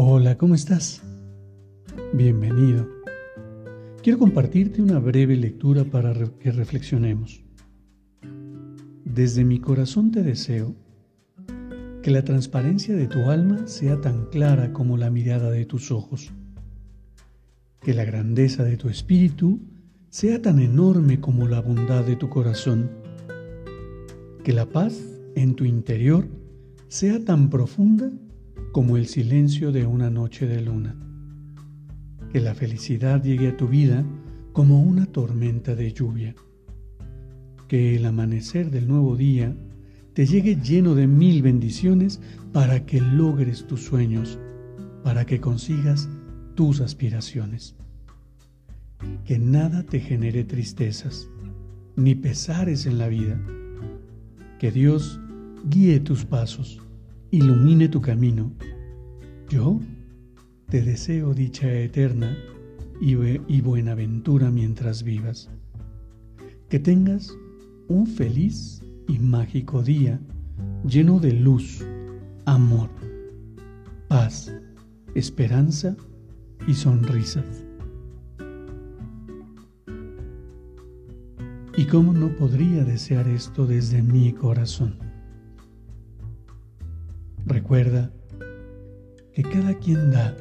[0.00, 1.02] Hola, ¿cómo estás?
[2.12, 2.86] Bienvenido.
[4.00, 7.42] Quiero compartirte una breve lectura para que reflexionemos.
[9.04, 10.76] Desde mi corazón te deseo
[12.00, 16.30] que la transparencia de tu alma sea tan clara como la mirada de tus ojos,
[17.80, 19.58] que la grandeza de tu espíritu
[20.10, 22.88] sea tan enorme como la bondad de tu corazón,
[24.44, 24.96] que la paz
[25.34, 26.28] en tu interior
[26.86, 28.12] sea tan profunda
[28.78, 30.94] como el silencio de una noche de luna.
[32.32, 34.04] Que la felicidad llegue a tu vida
[34.52, 36.36] como una tormenta de lluvia.
[37.66, 39.52] Que el amanecer del nuevo día
[40.12, 42.20] te llegue lleno de mil bendiciones
[42.52, 44.38] para que logres tus sueños,
[45.02, 46.08] para que consigas
[46.54, 47.74] tus aspiraciones.
[49.24, 51.28] Que nada te genere tristezas,
[51.96, 53.40] ni pesares en la vida.
[54.60, 55.18] Que Dios
[55.68, 56.80] guíe tus pasos
[57.30, 58.52] ilumine tu camino.
[59.48, 59.80] Yo
[60.68, 62.36] te deseo dicha eterna
[63.00, 63.14] y,
[63.48, 65.50] y buenaventura mientras vivas.
[66.68, 67.36] Que tengas
[67.88, 70.20] un feliz y mágico día
[70.86, 71.84] lleno de luz,
[72.44, 72.90] amor,
[74.08, 74.52] paz,
[75.14, 75.96] esperanza
[76.66, 77.64] y sonrisas.
[81.76, 85.07] ¿Y cómo no podría desear esto desde mi corazón?
[87.48, 88.12] Recuerda
[89.32, 90.36] que cada quien da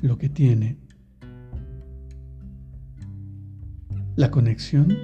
[0.00, 0.78] lo que tiene.
[4.16, 4.96] La conexión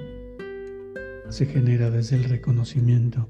[1.29, 3.29] se genera desde el reconocimiento.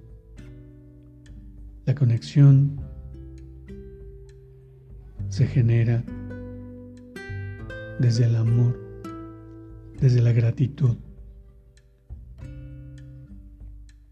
[1.86, 2.80] La conexión
[5.28, 6.06] se genera
[8.00, 8.80] desde el amor,
[10.00, 10.96] desde la gratitud.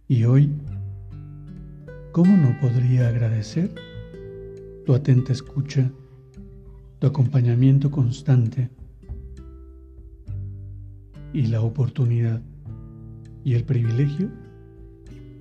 [0.09, 0.51] Y hoy
[2.15, 3.75] ¿cómo no podría agradecer
[4.85, 5.91] tu atenta escucha,
[6.99, 8.69] tu acompañamiento constante
[11.33, 12.41] y la oportunidad
[13.43, 14.31] y el privilegio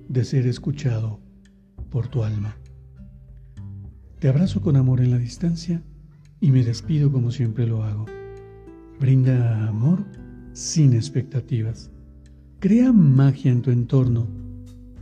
[0.09, 1.21] de ser escuchado
[1.89, 2.57] por tu alma?
[4.19, 5.81] Te abrazo con amor en la distancia
[6.41, 8.05] y me despido como siempre lo hago.
[8.99, 10.03] Brinda amor
[10.51, 11.89] sin expectativas.
[12.59, 14.27] Crea magia en tu entorno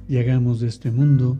[0.07, 1.39] y hagamos de este mundo